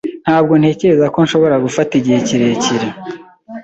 [0.25, 2.87] Ntabwo ntekereza ko nshobora gufata igihe kirekire.